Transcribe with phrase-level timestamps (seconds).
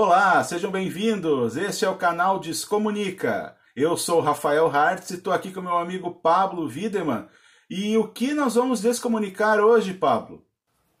[0.00, 1.56] Olá, sejam bem-vindos.
[1.56, 3.56] Este é o canal Descomunica.
[3.74, 7.26] Eu sou Rafael Hartz e estou aqui com meu amigo Pablo Wiedemann.
[7.68, 10.46] E o que nós vamos descomunicar hoje, Pablo?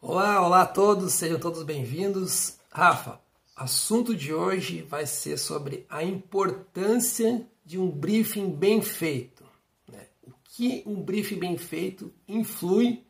[0.02, 2.58] Olá, olá a todos, sejam todos bem-vindos.
[2.72, 3.20] Rafa,
[3.54, 9.44] assunto de hoje vai ser sobre a importância de um briefing bem feito.
[9.88, 10.08] Né?
[10.26, 13.04] O que um briefing bem feito influi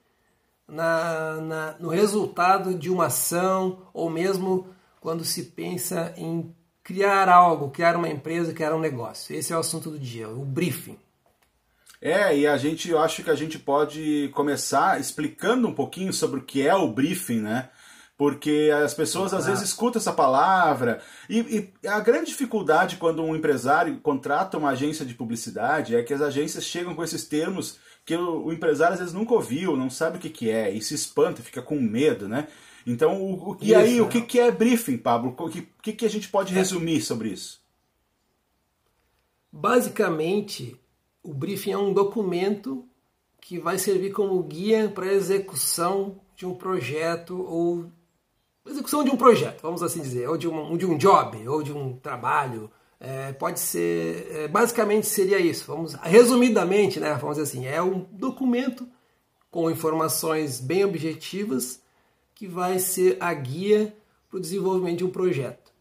[0.69, 7.71] na, na, no resultado de uma ação ou mesmo quando se pensa em criar algo,
[7.71, 9.35] criar uma empresa, criar um negócio.
[9.35, 10.99] Esse é o assunto do dia, o briefing.
[12.01, 16.41] É, e a gente, eu acho que a gente pode começar explicando um pouquinho sobre
[16.41, 17.69] o que é o briefing, né?
[18.17, 21.01] Porque as pessoas às vezes escutam essa palavra.
[21.29, 26.15] E, e, a grande dificuldade quando um empresário contrata uma agência de publicidade é que
[26.15, 29.91] as agências chegam com esses termos que o, o empresário às vezes nunca ouviu, não
[29.91, 32.49] sabe o que, que é, e se espanta, fica com medo, né?
[32.87, 35.35] Então, o, o e isso, aí, o que, que é briefing, Pablo?
[35.39, 36.57] O que, que, que a gente pode é.
[36.57, 37.61] resumir sobre isso?
[39.51, 40.79] Basicamente,
[41.23, 42.87] o briefing é um documento
[43.41, 47.91] que vai servir como guia para a execução de um projeto ou
[48.67, 51.73] execução de um projeto, vamos assim dizer, ou de um, de um job, ou de
[51.73, 52.71] um trabalho.
[53.01, 55.65] É, pode ser, é, basicamente seria isso.
[55.67, 57.15] Vamos resumidamente, né?
[57.15, 58.89] Vamos dizer assim, é um documento
[59.51, 61.81] com informações bem objetivas
[62.39, 63.93] que vai ser a guia
[64.31, 65.73] para o desenvolvimento de um projeto.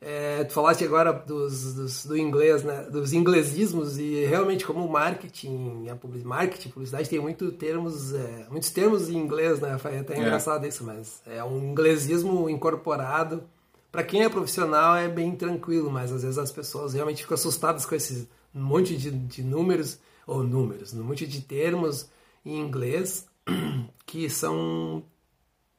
[0.00, 4.90] É, tu falaste agora dos, dos, do inglês, né, dos inglesismos e realmente como o
[4.90, 9.78] marketing, a publicidade, marketing, publicidade tem muito termos, é, muitos termos em inglês, né?
[9.84, 10.18] É até é.
[10.18, 13.44] engraçado isso, mas é um inglesismo incorporado.
[13.92, 17.84] Para quem é profissional é bem tranquilo, mas às vezes as pessoas realmente ficam assustadas
[17.84, 22.08] com esse monte de, de números ou números, um monte de termos
[22.46, 23.26] em inglês
[24.06, 25.04] que são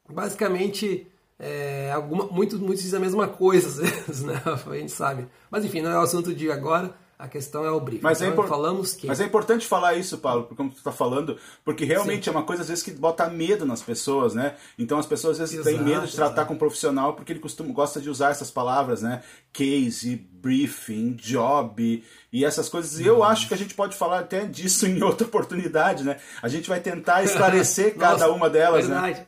[0.08, 1.06] basicamente,
[1.38, 4.40] é, alguma, muitos, muitos dizem a mesma coisa, às vezes, né?
[4.44, 5.26] a gente sabe.
[5.50, 6.94] Mas enfim, não é o assunto de agora.
[7.16, 8.02] A questão é o briefing.
[8.02, 9.06] Mas, é então, é, falamos que...
[9.06, 12.30] mas é importante falar isso, Paulo, como tu está falando, porque realmente Sim.
[12.30, 14.56] é uma coisa às vezes que bota medo nas pessoas, né?
[14.76, 16.48] Então as pessoas às vezes exato, têm medo de tratar exato.
[16.48, 19.22] com um profissional porque ele costuma, gosta de usar essas palavras, né?
[19.52, 22.98] Case, briefing, job e essas coisas.
[22.98, 23.24] E eu uhum.
[23.24, 26.18] acho que a gente pode falar até disso em outra oportunidade, né?
[26.42, 29.00] A gente vai tentar esclarecer cada uma delas, né?
[29.00, 29.20] verdade.
[29.20, 29.26] né?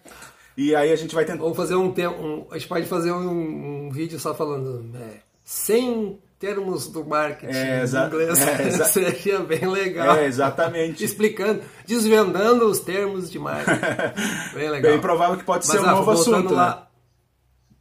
[0.57, 1.45] E aí a gente vai tentar.
[1.45, 2.47] Ou fazer um, um.
[2.51, 4.91] A gente pode fazer um, um vídeo só falando.
[4.97, 8.41] É, sem termos do marketing é, em inglês.
[8.41, 10.17] É, Seria bem legal.
[10.17, 11.05] É, exatamente.
[11.05, 13.81] Explicando, desvendando os termos de marketing.
[14.55, 14.93] Bem legal.
[14.93, 16.55] Bem provável que pode Mas, ser um novo assunto.
[16.55, 16.89] Lá...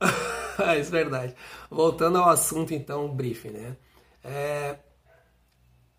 [0.02, 0.10] Né?
[0.80, 1.36] é verdade.
[1.70, 3.76] Voltando ao assunto, então, o briefing, né?
[4.24, 4.76] É...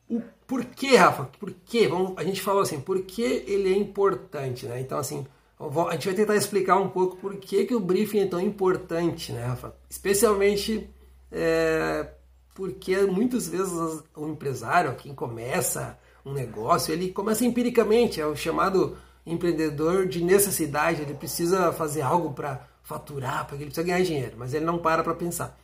[0.09, 1.25] O porquê, Rafa?
[1.39, 1.89] Por quê?
[1.89, 4.81] Vamos, a gente falou assim, por que ele é importante, né?
[4.81, 5.27] Então, assim,
[5.59, 9.33] a gente vai tentar explicar um pouco por que, que o briefing é tão importante,
[9.33, 9.75] né, Rafa?
[9.89, 10.89] Especialmente
[11.33, 12.09] é,
[12.55, 13.73] porque muitas vezes
[14.15, 21.03] o empresário, quem começa um negócio, ele começa empiricamente, é o chamado empreendedor de necessidade,
[21.03, 25.03] ele precisa fazer algo para faturar, porque ele precisa ganhar dinheiro, mas ele não para
[25.03, 25.59] para pensar.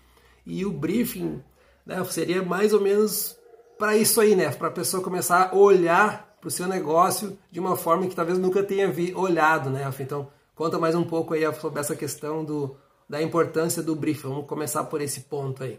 [0.44, 1.42] E o briefing
[1.86, 3.38] né, seria mais ou menos
[3.78, 4.50] para isso aí, né?
[4.50, 8.36] Para a pessoa começar a olhar para o seu negócio de uma forma que talvez
[8.36, 12.76] nunca tenha vi, olhado, né, Então, conta mais um pouco aí sobre essa questão do,
[13.08, 14.28] da importância do briefing.
[14.28, 15.78] Vamos começar por esse ponto aí.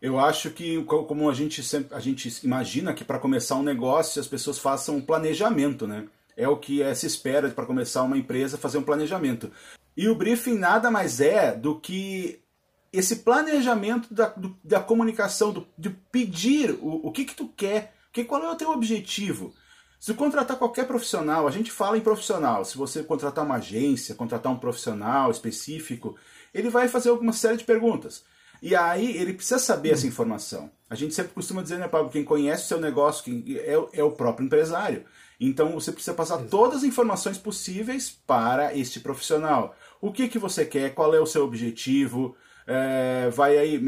[0.00, 4.18] Eu acho que, como a gente, sempre, a gente imagina que para começar um negócio
[4.18, 6.06] as pessoas façam um planejamento, né?
[6.34, 9.52] É o que é, se espera para começar uma empresa fazer um planejamento.
[9.94, 12.40] E o briefing nada mais é do que
[12.90, 17.92] esse planejamento da, do, da comunicação, do, de pedir o, o que, que tu quer,
[18.10, 19.52] que, qual é o teu objetivo.
[20.00, 22.64] Se contratar qualquer profissional, a gente fala em profissional.
[22.64, 26.16] Se você contratar uma agência, contratar um profissional específico,
[26.54, 28.24] ele vai fazer alguma série de perguntas.
[28.62, 30.70] E aí ele precisa saber essa informação.
[30.88, 34.02] A gente sempre costuma dizer, né, Pablo, quem conhece o seu negócio quem é, é
[34.02, 35.04] o próprio empresário.
[35.38, 36.50] Então você precisa passar Exato.
[36.50, 39.76] todas as informações possíveis para este profissional.
[40.00, 42.34] O que, que você quer, qual é o seu objetivo,
[42.72, 43.82] é, vai aí,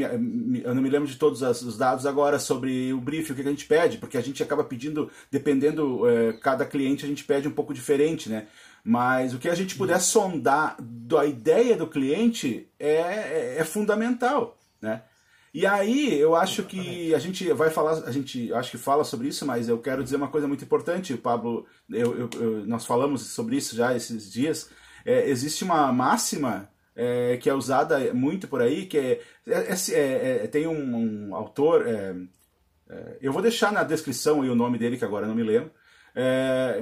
[0.61, 3.45] eu não me lembro de todos os dados agora sobre o briefing, o que a
[3.45, 7.53] gente pede, porque a gente acaba pedindo, dependendo, é, cada cliente a gente pede um
[7.53, 8.45] pouco diferente, né?
[8.83, 14.57] Mas o que a gente puder sondar da ideia do cliente é, é, é fundamental,
[14.81, 15.03] né?
[15.53, 19.29] E aí eu acho que a gente vai falar, a gente acho que fala sobre
[19.29, 23.21] isso, mas eu quero dizer uma coisa muito importante, Pablo, eu, eu, eu nós falamos
[23.27, 24.69] sobre isso já esses dias.
[25.05, 30.43] É, existe uma máxima é, que é usada muito por aí, que é, é, é,
[30.43, 32.15] é tem um, um autor, é,
[32.89, 35.71] é, eu vou deixar na descrição o nome dele, que agora não me lembro,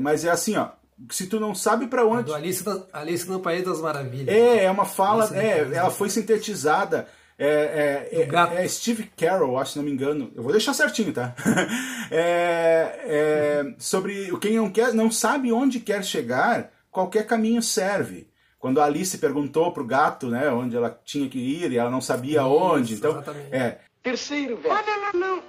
[0.01, 0.69] mas é assim, ó,
[1.09, 2.25] se tu não sabe para onde...
[2.25, 4.27] Do Alice, no, Alice no País das Maravilhas.
[4.27, 9.71] É, é uma fala, é, ela foi sintetizada É, é, é, é, Steve Carroll, acho,
[9.71, 10.31] se não me engano.
[10.35, 11.33] Eu vou deixar certinho, tá?
[12.11, 18.27] é, é, sobre quem não, quer, não sabe onde quer chegar, qualquer caminho serve.
[18.61, 21.99] Quando a Alice perguntou pro gato, né, onde ela tinha que ir e ela não
[21.99, 22.93] sabia Isso, onde.
[22.93, 23.53] Então, exatamente.
[23.55, 23.79] é.
[24.03, 24.77] Terceiro verso.
[24.79, 25.41] Oh, não, não,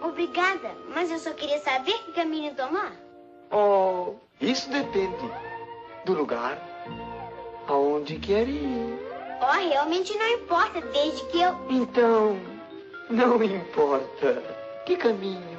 [0.00, 0.08] não.
[0.08, 2.92] Obrigada, mas eu só queria saber que caminho tomar.
[3.52, 5.30] Oh, isso depende
[6.04, 6.58] do lugar
[7.68, 8.98] aonde quer ir.
[9.40, 11.56] Oh, realmente não importa, desde que eu.
[11.70, 12.36] Então,
[13.08, 14.42] não importa.
[14.84, 15.58] Que caminho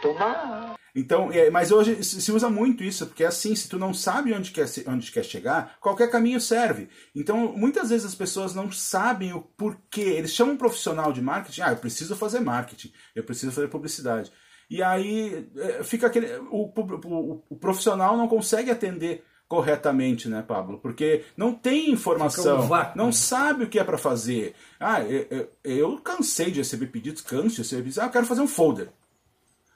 [0.00, 0.69] tomar?
[0.94, 4.32] Então, é, mas hoje se usa muito isso, porque é assim, se tu não sabe
[4.32, 6.88] onde quer, onde quer chegar, qualquer caminho serve.
[7.14, 10.00] Então, muitas vezes as pessoas não sabem o porquê.
[10.00, 14.32] Eles chamam um profissional de marketing, ah, eu preciso fazer marketing, eu preciso fazer publicidade.
[14.68, 16.36] E aí é, fica aquele.
[16.50, 20.78] O, o, o profissional não consegue atender corretamente, né, Pablo?
[20.78, 23.12] Porque não tem informação, um não né?
[23.12, 24.54] sabe o que é para fazer.
[24.78, 27.98] Ah, eu, eu, eu, cansei de receber pedidos, canso de receber pedidos.
[27.98, 28.90] Ah, eu quero fazer um folder.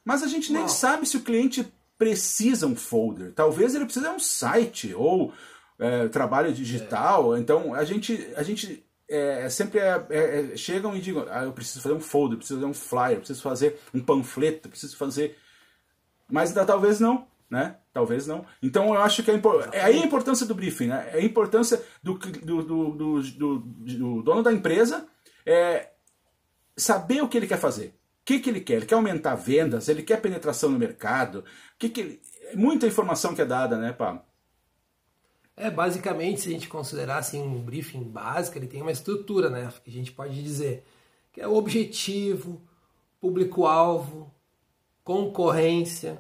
[0.04, 1.66] Mas a gente nem sabe se o cliente
[1.96, 3.32] precisa um folder.
[3.32, 5.32] Talvez ele precise de um site ou
[5.78, 7.34] é, trabalho digital.
[7.34, 7.40] É.
[7.40, 11.52] Então a gente, a gente é, sempre é, é, é, chegam e digam: ah, eu
[11.52, 15.38] preciso fazer um folder, preciso fazer um flyer, preciso fazer um panfleto, preciso fazer.
[16.30, 17.76] Mas ainda talvez não, né?
[17.92, 18.44] Talvez não.
[18.62, 19.40] Então eu acho que é,
[19.72, 21.10] é aí a importância do briefing, né?
[21.12, 25.06] É a importância do, do, do, do, do dono da empresa
[25.46, 25.90] é
[26.76, 27.94] saber o que ele quer fazer.
[28.24, 28.76] O que, que ele quer?
[28.76, 29.86] Ele quer aumentar vendas?
[29.86, 31.44] Ele quer penetração no mercado?
[31.78, 32.22] Que, que ele...
[32.54, 34.22] Muita informação que é dada, né, Pablo?
[35.54, 39.70] É, basicamente, se a gente considerar assim, um briefing básico, ele tem uma estrutura, né?
[39.84, 40.86] Que a gente pode dizer
[41.34, 42.62] que é o objetivo,
[43.20, 44.32] público-alvo,
[45.04, 46.18] concorrência,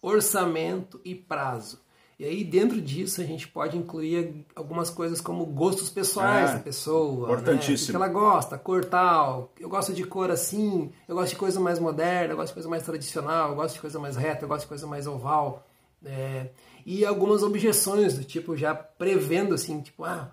[0.00, 1.82] orçamento e prazo.
[2.22, 6.60] E aí, dentro disso, a gente pode incluir algumas coisas como gostos pessoais é, da
[6.60, 7.26] pessoa.
[7.26, 7.32] Né?
[7.32, 7.98] Importantíssimo.
[7.98, 8.06] Né?
[8.06, 9.52] O que ela gosta, cor tal.
[9.58, 12.68] Eu gosto de cor assim, eu gosto de coisa mais moderna, eu gosto de coisa
[12.68, 15.66] mais tradicional, eu gosto de coisa mais reta, eu gosto de coisa mais oval.
[16.04, 16.50] É,
[16.86, 20.32] e algumas objeções do tipo, já prevendo assim, tipo, ah,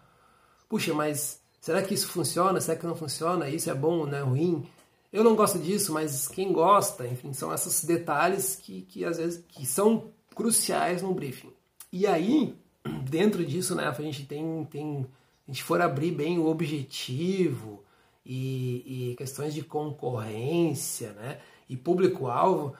[0.70, 2.62] puxa, mas será que isso funciona?
[2.62, 3.50] Será que não funciona?
[3.50, 4.64] Isso é bom, não é ruim?
[5.12, 9.44] Eu não gosto disso, mas quem gosta, enfim, são esses detalhes que, que às vezes
[9.48, 11.58] que são cruciais no briefing.
[11.92, 12.56] E aí,
[13.04, 15.08] dentro disso, né, a gente tem, tem
[15.48, 17.84] a gente for abrir bem o objetivo
[18.26, 22.76] e, e questões de concorrência, né, e público-alvo,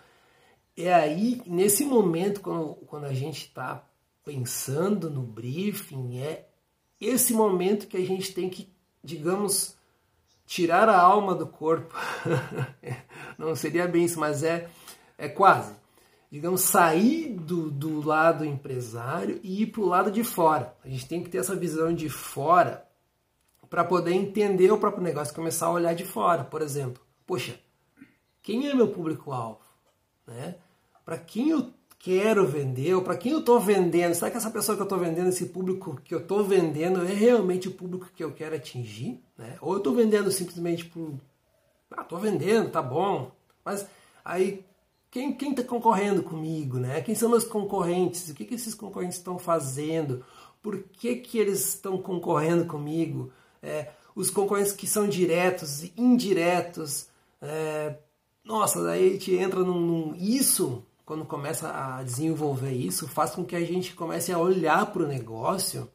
[0.78, 3.84] é aí, nesse momento, quando, quando a gente está
[4.24, 6.48] pensando no briefing, é
[7.02, 8.72] esse momento que a gente tem que,
[9.04, 9.76] digamos,
[10.46, 11.94] tirar a alma do corpo.
[13.38, 14.70] Não seria bem isso, mas é,
[15.18, 15.79] é quase
[16.32, 20.76] digamos, sair do, do lado empresário e ir para o lado de fora.
[20.84, 22.86] A gente tem que ter essa visão de fora
[23.70, 26.44] para poder entender o próprio negócio, começar a olhar de fora.
[26.44, 27.60] Por exemplo, poxa,
[28.42, 29.62] quem é meu público-alvo?
[30.28, 30.56] Né?
[31.04, 34.14] Para quem eu quero vender, ou para quem eu estou vendendo?
[34.14, 37.14] Será que essa pessoa que eu estou vendendo, esse público que eu estou vendendo, é
[37.14, 39.22] realmente o público que eu quero atingir?
[39.38, 39.58] Né?
[39.62, 41.16] Ou eu estou vendendo simplesmente por.
[41.92, 43.32] Ah, estou vendendo, tá bom.
[43.66, 43.86] Mas
[44.24, 44.64] aí
[45.12, 47.02] quem está concorrendo comigo, né?
[47.02, 48.30] Quem são meus concorrentes?
[48.30, 50.24] O que, que esses concorrentes estão fazendo?
[50.62, 53.32] Por que, que eles estão concorrendo comigo?
[53.62, 57.08] É, os concorrentes que são diretos e indiretos.
[57.42, 57.96] É,
[58.44, 63.44] nossa, daí a gente entra num, num, Isso, quando começa a desenvolver isso, faz com
[63.44, 65.90] que a gente comece a olhar para o negócio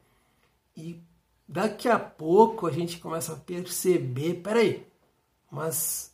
[0.77, 1.01] e
[1.49, 4.87] daqui a pouco a gente começa a perceber, peraí,
[5.51, 6.14] mas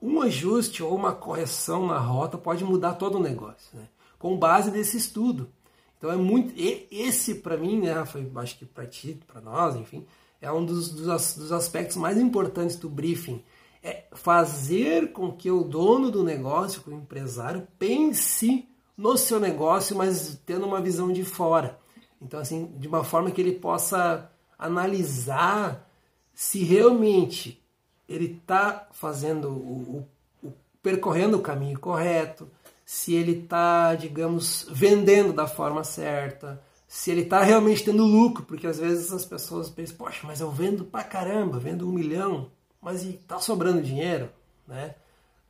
[0.00, 3.88] um ajuste ou uma correção na rota pode mudar todo o negócio, né?
[4.18, 5.48] com base nesse estudo.
[5.96, 6.54] Então é muito
[6.90, 10.06] esse para mim, né, foi, acho que para ti, para nós, enfim,
[10.40, 13.42] é um dos, dos, dos, aspectos mais importantes do briefing.
[13.82, 20.40] É fazer com que o dono do negócio, o empresário, pense no seu negócio, mas
[20.46, 21.78] tendo uma visão de fora.
[22.20, 25.88] Então, assim, de uma forma que ele possa analisar
[26.34, 27.62] se realmente
[28.08, 30.06] ele está fazendo o,
[30.42, 32.48] o, o, percorrendo o caminho correto,
[32.84, 38.66] se ele está, digamos, vendendo da forma certa, se ele está realmente tendo lucro, porque
[38.66, 42.50] às vezes as pessoas pensam, poxa, mas eu vendo pra caramba, vendo um milhão,
[42.80, 44.30] mas está sobrando dinheiro,
[44.66, 44.94] né?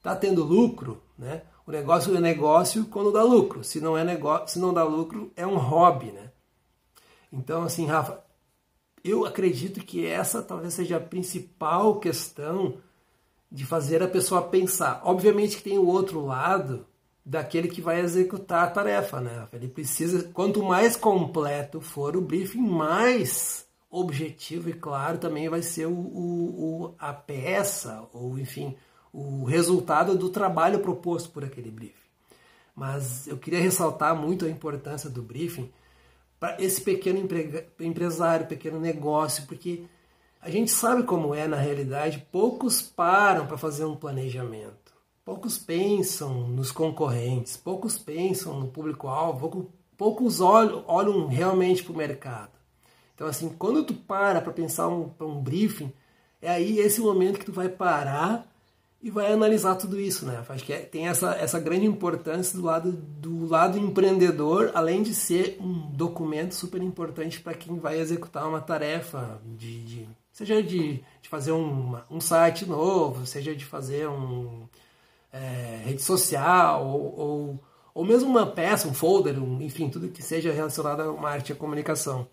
[0.02, 1.42] Tá tendo lucro, né?
[1.64, 3.62] O negócio é negócio quando dá lucro.
[3.62, 6.30] Se não é negócio, se não dá lucro, é um hobby, né?
[7.32, 8.24] Então, assim, Rafa,
[9.04, 12.78] eu acredito que essa talvez seja a principal questão
[13.50, 15.00] de fazer a pessoa pensar.
[15.04, 16.86] Obviamente que tem o outro lado
[17.24, 19.46] daquele que vai executar a tarefa, né?
[19.52, 25.86] Ele precisa, quanto mais completo for o briefing, mais objetivo e claro também vai ser
[25.86, 28.76] o, o, o, a peça, ou enfim,
[29.12, 31.94] o resultado do trabalho proposto por aquele briefing.
[32.74, 35.70] Mas eu queria ressaltar muito a importância do briefing
[36.38, 37.28] para esse pequeno
[37.80, 39.84] empresário, pequeno negócio, porque
[40.40, 44.94] a gente sabe como é na realidade, poucos param para fazer um planejamento.
[45.24, 52.52] Poucos pensam nos concorrentes, poucos pensam no público-alvo, poucos olham, olham realmente para o mercado.
[53.14, 55.92] Então, assim, quando tu para para pensar um, um briefing,
[56.40, 58.48] é aí esse momento que tu vai parar
[59.00, 60.44] e vai analisar tudo isso, né?
[60.48, 65.14] Acho que é, tem essa, essa grande importância do lado do lado empreendedor, além de
[65.14, 71.02] ser um documento super importante para quem vai executar uma tarefa de, de seja de,
[71.22, 74.68] de fazer um, um site novo, seja de fazer um
[75.32, 77.60] é, rede social ou, ou,
[77.94, 81.52] ou mesmo uma peça, um folder, um, enfim, tudo que seja relacionado a uma arte
[81.52, 82.26] e comunicação.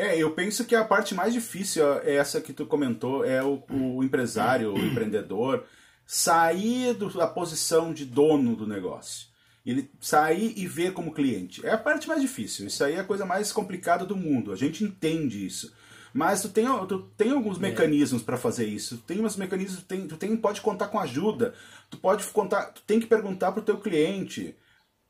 [0.00, 3.62] É, eu penso que a parte mais difícil é essa que tu comentou, é o,
[3.68, 5.64] o empresário, o empreendedor,
[6.06, 9.28] sair do, da posição de dono do negócio.
[9.64, 11.66] Ele sair e ver como cliente.
[11.66, 12.66] É a parte mais difícil.
[12.66, 14.52] Isso aí é a coisa mais complicada do mundo.
[14.52, 15.70] A gente entende isso.
[16.14, 17.60] Mas tu tem, tu tem alguns é.
[17.60, 18.96] mecanismos para fazer isso.
[18.96, 21.52] Tu tem uns mecanismos, tu, tem, tu tem, pode contar com ajuda.
[21.90, 24.56] Tu pode contar, tu tem que perguntar pro teu cliente.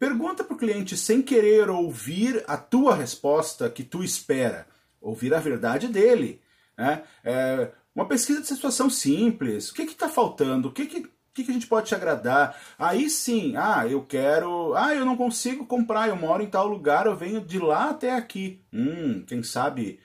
[0.00, 4.66] Pergunta pro cliente sem querer ouvir a tua resposta que tu espera
[5.00, 6.40] ouvir a verdade dele.
[6.76, 7.02] Né?
[7.24, 9.70] É, uma pesquisa de situação simples.
[9.70, 10.68] O que está faltando?
[10.68, 12.56] O que, que, que, que a gente pode te agradar?
[12.78, 14.74] Aí sim, ah, eu quero.
[14.74, 18.14] Ah, eu não consigo comprar, eu moro em tal lugar, eu venho de lá até
[18.14, 18.62] aqui.
[18.72, 20.00] Hum, quem sabe.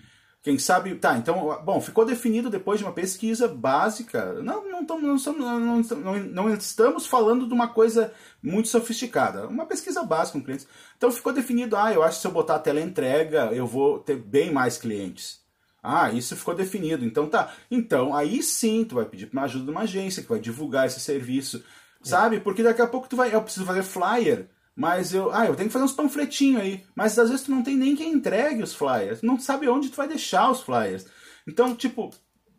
[0.46, 0.94] Quem sabe.
[0.94, 4.32] Tá, então, bom, ficou definido depois de uma pesquisa básica.
[4.44, 9.48] Não, não, tamo, não, estamos, não, não, não estamos falando de uma coisa muito sofisticada.
[9.48, 10.68] Uma pesquisa básica com clientes.
[10.96, 13.98] Então ficou definido, ah, eu acho que se eu botar a tela entrega, eu vou
[13.98, 15.40] ter bem mais clientes.
[15.82, 17.04] Ah, isso ficou definido.
[17.04, 17.52] Então tá.
[17.72, 21.00] Então, aí sim, tu vai pedir uma ajuda de uma agência que vai divulgar esse
[21.00, 21.64] serviço.
[22.04, 22.40] Sabe?
[22.40, 23.34] Porque daqui a pouco tu vai.
[23.34, 24.48] Eu preciso fazer flyer.
[24.76, 25.32] Mas eu.
[25.34, 26.84] Ah, eu tenho que fazer uns panfletinhos aí.
[26.94, 29.22] Mas às vezes tu não tem nem quem entregue os flyers.
[29.22, 31.06] Não sabe onde tu vai deixar os flyers.
[31.48, 32.12] Então, tipo,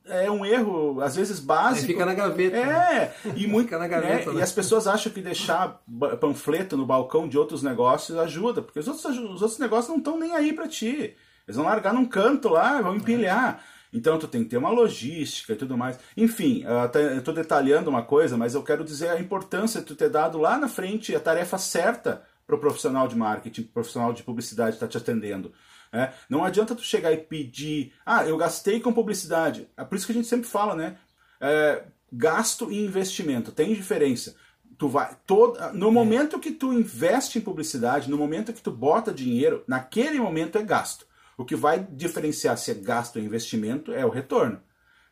[0.06, 1.80] é um erro, às vezes básico.
[1.80, 2.56] Aí fica na gaveta.
[2.56, 3.12] É, né?
[3.36, 3.66] e muito.
[3.66, 4.40] fica na gaveta, né?
[4.40, 5.82] E as pessoas acham que deixar
[6.20, 10.18] panfleto no balcão de outros negócios ajuda, porque os outros, os outros negócios não estão
[10.18, 11.14] nem aí para ti.
[11.46, 13.62] Eles vão largar num canto lá, vão empilhar.
[13.96, 15.98] Então tu tem que ter uma logística e tudo mais.
[16.14, 20.10] Enfim, eu estou detalhando uma coisa, mas eu quero dizer a importância de tu ter
[20.10, 24.76] dado lá na frente a tarefa certa para o profissional de marketing, profissional de publicidade
[24.76, 25.50] que está te atendendo.
[25.90, 29.66] É, não adianta tu chegar e pedir, ah, eu gastei com publicidade.
[29.74, 30.98] É por isso que a gente sempre fala, né?
[31.40, 34.36] É, gasto e investimento, tem diferença.
[34.76, 39.10] Tu vai, todo, no momento que tu investe em publicidade, no momento que tu bota
[39.10, 41.05] dinheiro, naquele momento é gasto.
[41.36, 44.60] O que vai diferenciar se é gasto ou investimento é o retorno.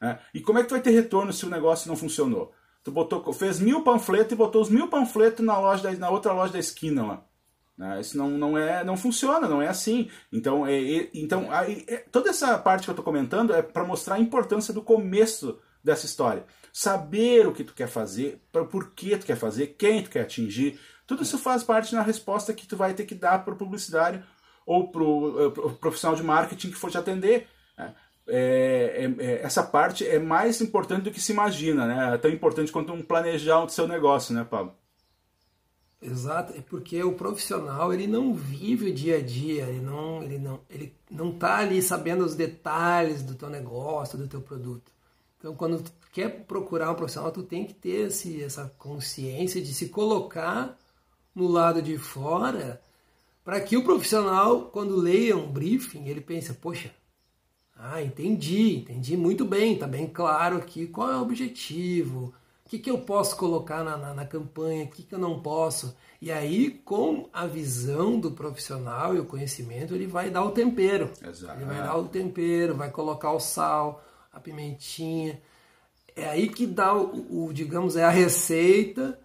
[0.00, 0.18] Né?
[0.32, 2.52] E como é que tu vai ter retorno se o negócio não funcionou?
[2.82, 6.32] Tu botou, fez mil panfletos e botou os mil panfletos na, loja da, na outra
[6.32, 7.24] loja da esquina lá.
[7.76, 8.00] Né?
[8.00, 10.10] Isso não, não, é, não funciona, não é assim.
[10.32, 13.84] Então, é, é então aí, é, toda essa parte que eu estou comentando é para
[13.84, 16.44] mostrar a importância do começo dessa história.
[16.72, 18.40] Saber o que tu quer fazer,
[18.70, 20.78] por que tu quer fazer, quem tu quer atingir.
[21.06, 24.24] Tudo isso faz parte na resposta que tu vai ter que dar para o publicitário
[24.66, 27.46] ou para o eh, profissional de marketing que for te atender.
[27.76, 27.94] Né?
[28.26, 32.14] É, é, é, essa parte é mais importante do que se imagina, né?
[32.14, 34.74] É tão importante quanto um planejar o seu negócio, né, Pablo?
[36.00, 40.38] Exato, é porque o profissional ele não vive o dia a dia, ele não ele
[40.38, 44.92] não ele não tá ali sabendo os detalhes do teu negócio, do teu produto.
[45.38, 49.74] Então, quando tu quer procurar um profissional, tu tem que ter esse, essa consciência de
[49.74, 50.78] se colocar
[51.34, 52.80] no lado de fora,
[53.44, 56.90] para que o profissional, quando leia um briefing, ele pense, poxa,
[57.76, 62.32] ah, entendi, entendi muito bem, tá bem claro aqui qual é o objetivo,
[62.64, 65.40] o que, que eu posso colocar na, na, na campanha, o que, que eu não
[65.40, 65.94] posso.
[66.22, 71.10] E aí, com a visão do profissional e o conhecimento, ele vai dar o tempero.
[71.22, 71.58] Exato.
[71.58, 75.38] Ele vai dar o tempero, vai colocar o sal, a pimentinha.
[76.16, 79.18] É aí que dá o, o digamos, é a receita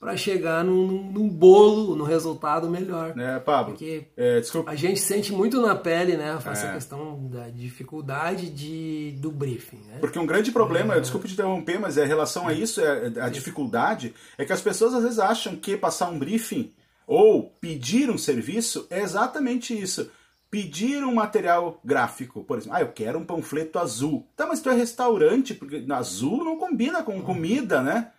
[0.00, 3.12] para chegar num, num, bolo, no resultado melhor.
[3.18, 3.74] É, Pablo.
[3.74, 6.72] Porque é, a gente sente muito na pele, né, essa é.
[6.72, 9.76] questão da dificuldade de, do briefing.
[9.86, 9.98] Né?
[10.00, 11.00] Porque um grande problema, é.
[11.00, 14.94] desculpe te interromper, mas é relação a isso, é, a dificuldade, é que as pessoas
[14.94, 16.72] às vezes acham que passar um briefing
[17.06, 20.10] ou pedir um serviço é exatamente isso.
[20.50, 24.26] Pedir um material gráfico, por exemplo, ah, eu quero um panfleto azul.
[24.34, 28.10] Tá, mas tu é restaurante, porque azul não combina com comida, né?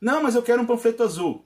[0.00, 1.44] Não, mas eu quero um panfleto azul.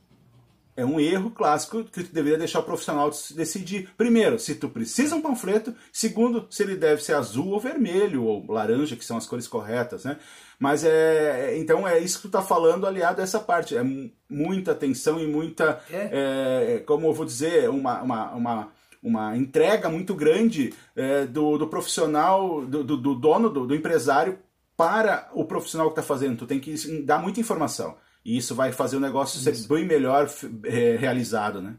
[0.74, 3.90] É um erro clássico que tu deveria deixar o profissional decidir.
[3.96, 5.74] Primeiro, se tu precisa um panfleto.
[5.92, 10.04] Segundo, se ele deve ser azul ou vermelho ou laranja, que são as cores corretas,
[10.04, 10.16] né?
[10.58, 13.76] Mas é, então é isso que tu tá falando aliado a essa parte.
[13.76, 13.82] É
[14.30, 16.76] muita atenção e muita, é.
[16.76, 21.66] É, como eu vou dizer, uma, uma, uma, uma entrega muito grande é, do, do
[21.66, 24.38] profissional, do, do, do dono, do, do empresário
[24.74, 26.38] para o profissional que está fazendo.
[26.38, 27.96] Tu tem que dar muita informação.
[28.24, 29.62] E isso vai fazer o negócio isso.
[29.62, 30.30] ser bem melhor
[30.64, 31.76] é, realizado, né?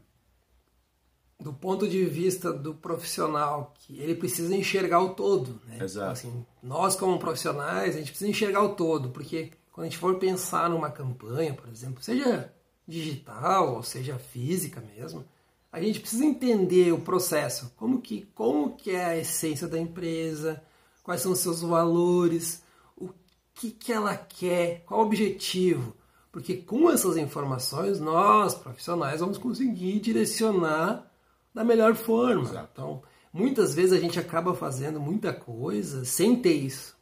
[1.40, 5.78] Do ponto de vista do profissional, que ele precisa enxergar o todo, né?
[5.82, 5.98] Exato.
[5.98, 9.98] Então, assim, nós como profissionais, a gente precisa enxergar o todo, porque quando a gente
[9.98, 12.52] for pensar numa campanha, por exemplo, seja
[12.86, 15.24] digital ou seja física mesmo,
[15.72, 20.62] a gente precisa entender o processo, como que, como que é a essência da empresa,
[21.02, 22.62] quais são os seus valores,
[22.96, 23.10] o
[23.52, 25.96] que, que ela quer, qual o objetivo.
[26.34, 31.08] Porque com essas informações, nós, profissionais, vamos conseguir direcionar
[31.54, 32.42] da melhor forma.
[32.42, 32.70] Exato.
[32.72, 36.96] Então, muitas vezes a gente acaba fazendo muita coisa sem ter isso.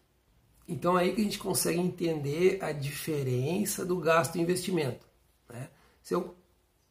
[0.69, 5.07] Então, é aí que a gente consegue entender a diferença do gasto e investimento.
[5.49, 5.71] Né?
[6.03, 6.37] Se, eu,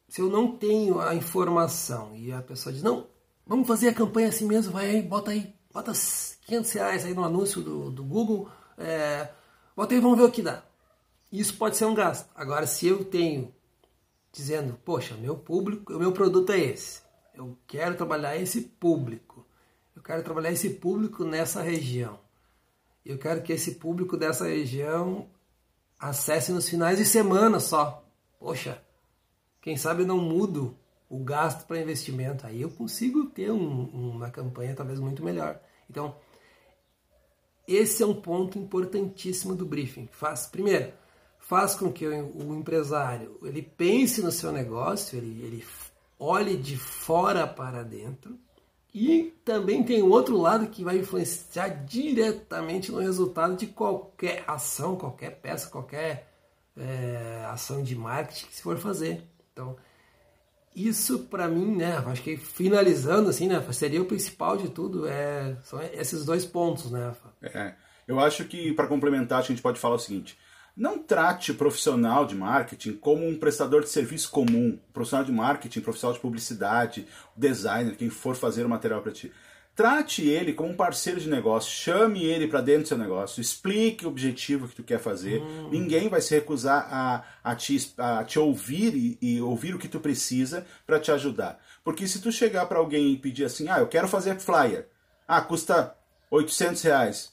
[0.08, 3.06] se eu não tenho a informação e a pessoa diz, não,
[3.46, 7.22] vamos fazer a campanha assim mesmo, vai aí, bota aí, bota 500 reais aí no
[7.22, 9.28] anúncio do, do Google, é,
[9.76, 10.64] bota aí, vamos ver o que dá.
[11.32, 12.28] Isso pode ser um gasto.
[12.34, 13.54] Agora, se eu tenho
[14.30, 17.00] dizendo, poxa, meu público, o meu produto é esse.
[17.34, 19.46] Eu quero trabalhar esse público.
[19.96, 22.20] Eu quero trabalhar esse público nessa região.
[23.04, 25.26] Eu quero que esse público dessa região
[25.98, 28.04] acesse nos finais de semana só.
[28.38, 28.82] Poxa,
[29.60, 30.76] quem sabe eu não mudo
[31.08, 32.46] o gasto para investimento.
[32.46, 35.60] Aí eu consigo ter um, uma campanha talvez muito melhor.
[35.88, 36.16] Então,
[37.66, 40.08] esse é um ponto importantíssimo do briefing.
[40.10, 40.92] Faz, primeiro,
[41.52, 45.64] faz com que o, empresário ele pense no seu negócio, ele, ele
[46.18, 48.38] olhe de fora para dentro.
[48.94, 54.96] E também tem um outro lado que vai influenciar diretamente no resultado de qualquer ação,
[54.96, 56.32] qualquer peça, qualquer
[56.74, 59.22] é, ação de marketing que se for fazer.
[59.52, 59.76] Então,
[60.74, 65.54] isso para mim, né, acho que finalizando assim, né, seria o principal de tudo, é,
[65.64, 67.14] são esses dois pontos, né.
[67.42, 67.74] É,
[68.08, 70.38] eu acho que para complementar a gente pode falar o seguinte,
[70.76, 75.80] não trate o profissional de marketing como um prestador de serviço comum, profissional de marketing,
[75.80, 77.06] profissional de publicidade,
[77.36, 79.30] designer, quem for fazer o material para ti.
[79.74, 84.04] Trate ele como um parceiro de negócio, chame ele para dentro do seu negócio, explique
[84.04, 85.40] o objetivo que tu quer fazer.
[85.40, 85.70] Hum.
[85.70, 89.88] Ninguém vai se recusar a, a, te, a te ouvir e, e ouvir o que
[89.88, 91.58] tu precisa para te ajudar.
[91.82, 94.88] Porque se tu chegar para alguém e pedir assim, ah, eu quero fazer flyer,
[95.26, 95.96] ah, custa
[96.30, 97.32] 800 reais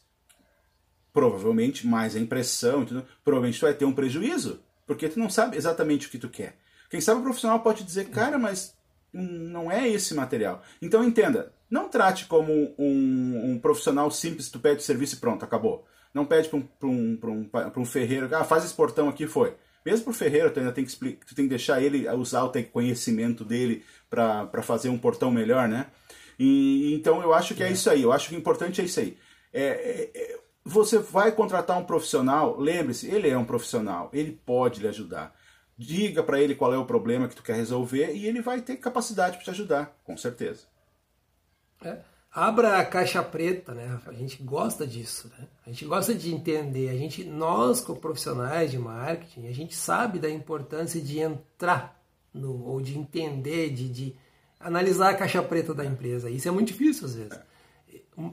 [1.19, 5.57] provavelmente mais a impressão, tudo, provavelmente tu vai ter um prejuízo, porque tu não sabe
[5.57, 6.55] exatamente o que tu quer.
[6.89, 8.73] Quem sabe o profissional pode dizer, cara, mas
[9.11, 10.63] não é esse material.
[10.81, 15.85] Então entenda, não trate como um, um profissional simples, tu pede serviço e pronto, acabou.
[16.13, 17.49] Não pede para um, um, um,
[17.81, 19.55] um ferreiro, ah, faz esse portão aqui, foi.
[19.85, 22.45] Mesmo para o ferreiro, tu ainda tem que, explicar, tu tem que deixar ele usar
[22.45, 25.87] o conhecimento dele para fazer um portão melhor, né?
[26.39, 28.85] E, então eu acho que é, é isso aí, eu acho que o importante é
[28.85, 29.17] isso aí.
[29.51, 34.79] É, é, é você vai contratar um profissional, lembre-se, ele é um profissional, ele pode
[34.79, 35.35] lhe ajudar.
[35.75, 38.75] Diga para ele qual é o problema que tu quer resolver e ele vai ter
[38.77, 40.65] capacidade para te ajudar, com certeza.
[41.83, 41.97] É.
[42.31, 43.99] Abra a caixa preta, né?
[44.05, 45.47] A gente gosta disso, né?
[45.65, 46.89] A gente gosta de entender.
[46.89, 51.99] A gente, nós como profissionais de marketing, a gente sabe da importância de entrar
[52.31, 54.15] no, ou de entender, de, de
[54.59, 56.29] analisar a caixa preta da empresa.
[56.29, 57.31] Isso é muito difícil às vezes.
[57.31, 57.48] É.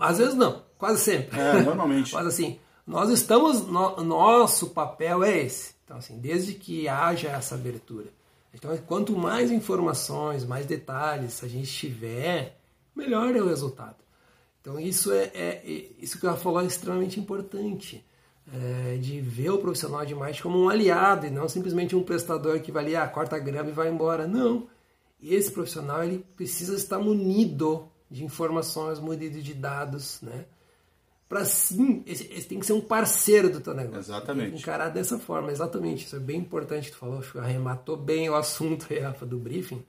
[0.00, 1.38] Às vezes não, quase sempre.
[1.38, 2.12] É, normalmente.
[2.14, 5.74] Mas assim, nós estamos, no, nosso papel é esse.
[5.84, 8.08] Então assim, desde que haja essa abertura.
[8.56, 12.58] Então, quanto mais informações, mais detalhes a gente tiver,
[12.94, 13.96] melhor é o resultado.
[14.60, 18.04] Então, isso é, é, é isso que ela falou é extremamente importante.
[18.52, 22.60] É, de ver o profissional de marketing como um aliado e não simplesmente um prestador
[22.60, 24.26] que vai ali, ah, corta a grama e vai embora.
[24.26, 24.68] Não.
[25.22, 30.44] Esse profissional ele precisa estar munido de informações, munido de dados, né?
[31.28, 34.12] Para sim, esse, esse, tem que ser um parceiro do teu negócio.
[34.12, 34.46] Exatamente.
[34.46, 36.06] Tem que encarar dessa forma, exatamente.
[36.06, 39.26] Isso é bem importante que tu falou, acho que arrematou bem o assunto aí, Rafa,
[39.26, 39.84] do briefing.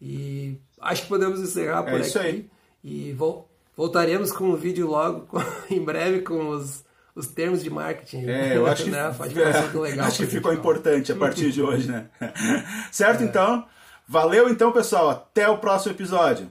[0.00, 2.06] E acho que podemos encerrar por é aqui.
[2.06, 2.48] Isso aí.
[2.84, 5.38] E vol voltaremos com um vídeo logo, com,
[5.70, 8.26] em breve, com os, os termos de marketing.
[8.28, 9.14] É, eu acho que, né?
[9.32, 12.08] que, é, legal acho que ficou importante a partir de hoje, né?
[12.92, 13.26] certo, é.
[13.26, 13.66] então?
[14.06, 15.10] Valeu então, pessoal.
[15.10, 16.50] Até o próximo episódio.